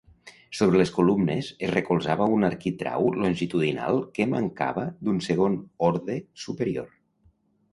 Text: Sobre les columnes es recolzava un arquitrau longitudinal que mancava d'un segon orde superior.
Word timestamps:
Sobre 0.59 0.79
les 0.79 0.91
columnes 0.93 1.49
es 1.67 1.71
recolzava 1.75 2.27
un 2.37 2.47
arquitrau 2.47 3.09
longitudinal 3.25 4.01
que 4.17 4.27
mancava 4.33 4.87
d'un 5.05 5.23
segon 5.29 5.59
orde 5.91 6.17
superior. 6.47 6.91